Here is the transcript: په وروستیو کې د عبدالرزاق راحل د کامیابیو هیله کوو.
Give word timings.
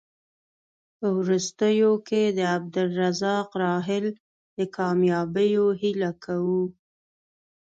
په 0.97 1.07
وروستیو 1.19 1.91
کې 2.07 2.23
د 2.37 2.39
عبدالرزاق 2.55 3.49
راحل 3.65 4.05
د 4.57 4.59
کامیابیو 4.77 5.65
هیله 5.81 6.11
کوو. 6.23 6.63